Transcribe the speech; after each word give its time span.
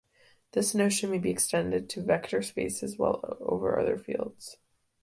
This 0.53 0.73
notion 0.73 1.11
may 1.11 1.19
be 1.19 1.29
extended 1.29 1.87
to 1.91 2.01
vector 2.01 2.41
spaces 2.41 2.95
over 2.99 3.79
other 3.79 3.99
fields. 3.99 4.57